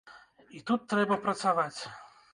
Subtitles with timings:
[0.59, 1.79] І тут трэба працаваць.